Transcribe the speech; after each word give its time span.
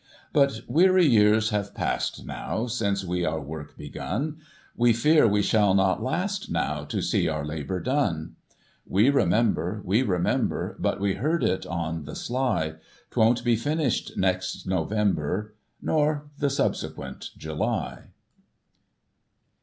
But 0.33 0.61
weary 0.67 1.05
years 1.05 1.51
have 1.51 1.75
past, 1.75 2.25
now. 2.25 2.65
Since 2.65 3.05
we 3.05 3.23
our 3.23 3.39
work 3.39 3.77
begun; 3.77 4.37
We 4.75 4.93
fear 4.93 5.27
we 5.27 5.43
shall 5.43 5.75
not 5.75 6.01
last 6.01 6.49
now. 6.49 6.85
To 6.85 7.03
see 7.03 7.27
our 7.29 7.45
labour 7.45 7.79
done. 7.79 8.35
We 8.87 9.11
remember, 9.11 9.79
we 9.85 10.01
remember. 10.01 10.75
But 10.79 10.99
we 10.99 11.13
heard 11.13 11.43
it 11.43 11.67
on 11.67 12.05
the 12.05 12.15
sly, 12.15 12.77
'Twon't 13.11 13.43
be 13.43 13.55
finished 13.55 14.17
next 14.17 14.65
November,' 14.65 15.53
Nor 15.83 16.31
the 16.39 16.49
subsequent 16.49 17.29
July." 17.37 18.07